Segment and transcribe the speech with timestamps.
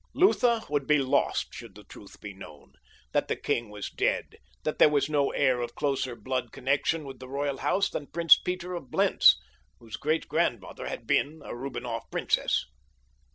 [0.15, 4.89] Lutha would be lost should the truth be known—that the king was dead, for there
[4.89, 8.89] was no heir of closer blood connection with the royal house than Prince Peter of
[8.89, 9.39] Blentz,
[9.77, 12.65] whose great grandmother had been a Rubinroth princess.